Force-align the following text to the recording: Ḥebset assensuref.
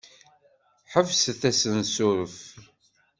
Ḥebset 0.91 1.41
assensuref. 1.49 2.37